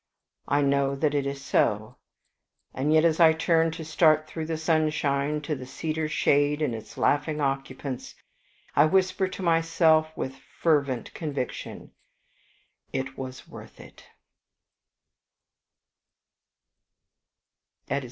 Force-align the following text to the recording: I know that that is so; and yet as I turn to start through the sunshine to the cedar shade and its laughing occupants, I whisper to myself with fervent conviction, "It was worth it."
I 0.47 0.63
know 0.63 0.95
that 0.95 1.11
that 1.11 1.27
is 1.27 1.45
so; 1.45 1.97
and 2.73 2.91
yet 2.91 3.05
as 3.05 3.19
I 3.19 3.33
turn 3.33 3.69
to 3.73 3.85
start 3.85 4.25
through 4.25 4.47
the 4.47 4.57
sunshine 4.57 5.41
to 5.41 5.53
the 5.53 5.67
cedar 5.67 6.09
shade 6.09 6.59
and 6.63 6.73
its 6.73 6.97
laughing 6.97 7.39
occupants, 7.39 8.15
I 8.75 8.85
whisper 8.87 9.27
to 9.27 9.43
myself 9.43 10.07
with 10.17 10.37
fervent 10.59 11.13
conviction, 11.13 11.91
"It 12.91 13.15
was 13.15 13.47
worth 13.47 13.79
it." 13.79 14.05